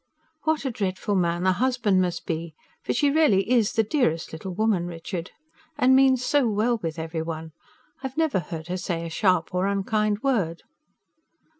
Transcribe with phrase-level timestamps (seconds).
[0.45, 2.55] What a dreadful man the husband must be!
[2.81, 5.29] "For she really is the dearest little woman, Richard.
[5.77, 7.51] And means so well with every one
[8.01, 10.63] I've never heard her say a sharp or unkind word.